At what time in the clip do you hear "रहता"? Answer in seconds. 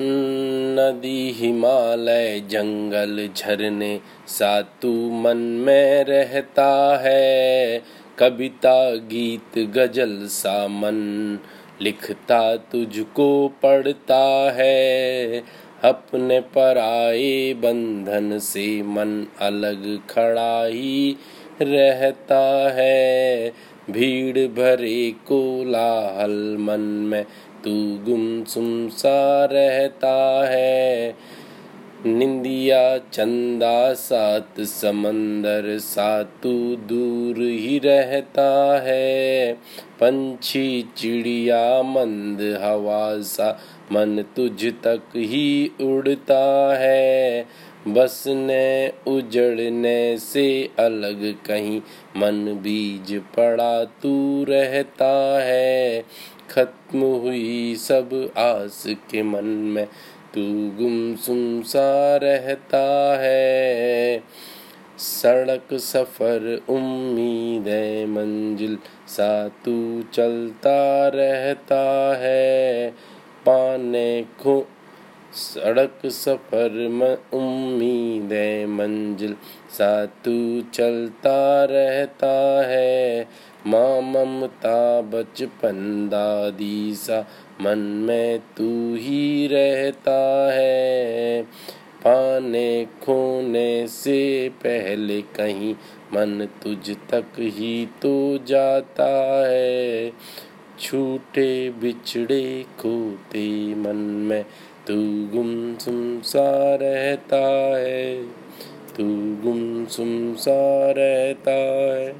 6.04-6.98, 21.62-22.72, 29.44-30.46, 37.84-38.80, 54.48-55.42, 62.16-63.16, 71.08-72.16, 81.64-82.64, 89.46-90.52, 106.74-107.42, 110.90-111.50